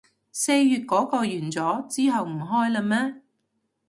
[0.31, 3.21] 四月嗰個完咗，之後唔開喇咩